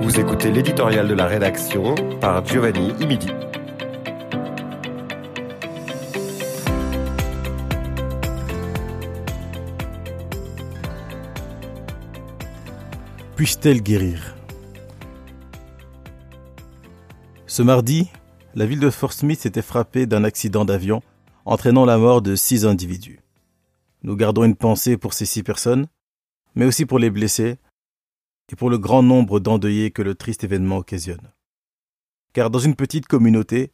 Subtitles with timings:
[0.00, 3.28] Vous écoutez l'éditorial de la rédaction par Giovanni Imidi.
[13.36, 14.34] Puisse-t-elle guérir?
[17.46, 18.10] Ce mardi,
[18.54, 21.02] la ville de Fort Smith était frappée d'un accident d'avion
[21.44, 23.20] entraînant la mort de six individus.
[24.02, 25.86] Nous gardons une pensée pour ces six personnes,
[26.54, 27.56] mais aussi pour les blessés
[28.50, 31.32] et pour le grand nombre d'endeuillés que le triste événement occasionne.
[32.32, 33.72] Car dans une petite communauté,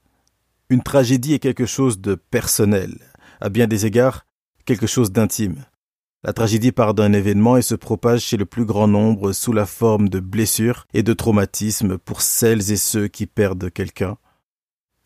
[0.71, 2.99] une tragédie est quelque chose de personnel,
[3.41, 4.27] à bien des égards,
[4.65, 5.65] quelque chose d'intime.
[6.25, 9.67] La tragédie part d'un événement et se propage chez le plus grand nombre sous la
[9.67, 14.17] forme de blessures et de traumatismes pour celles et ceux qui perdent quelqu'un.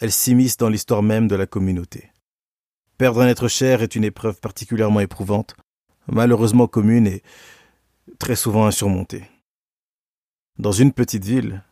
[0.01, 2.13] Elle s'immisce dans l'histoire même de la communauté.
[2.99, 5.57] Perdre un être cher est une épreuve particulièrement éprouvante,
[6.07, 7.23] malheureusement commune et
[8.19, 9.25] très souvent insurmontée.
[10.59, 11.65] Dans une petite ville,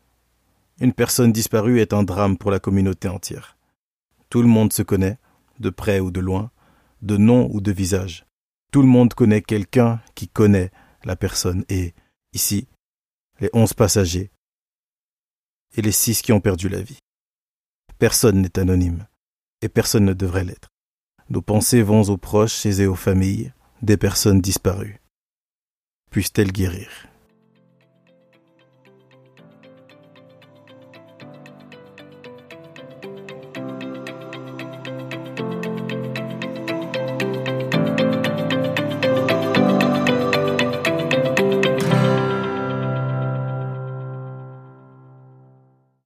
[0.81, 3.57] une personne disparue est un drame pour la communauté entière.
[4.29, 5.19] Tout le monde se connaît,
[5.61, 6.51] de près ou de loin,
[7.03, 8.27] de nom ou de visage.
[8.73, 10.71] Tout le monde connaît quelqu'un qui connaît
[11.05, 11.95] la personne et,
[12.33, 12.67] ici,
[13.41, 14.31] les onze passagers
[15.77, 16.99] et les six qui ont perdu la vie.
[17.99, 19.07] Personne n'est anonyme
[19.63, 20.69] et personne ne devrait l'être.
[21.31, 25.01] Nos pensées vont aux proches et aux familles des personnes disparues.
[26.11, 26.89] Puissent-elles guérir